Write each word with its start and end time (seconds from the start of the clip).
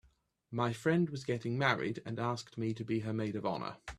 My 0.49 0.73
friend 0.73 1.11
was 1.11 1.23
getting 1.25 1.59
married 1.59 2.01
and 2.07 2.17
asked 2.17 2.57
me 2.57 2.73
to 2.73 2.83
be 2.83 3.01
her 3.01 3.13
maid 3.13 3.35
of 3.35 3.45
honor. 3.45 3.77